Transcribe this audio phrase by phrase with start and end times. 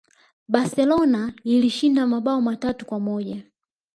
[0.49, 3.43] Barcelona ilishinda mabao matatu kwa moja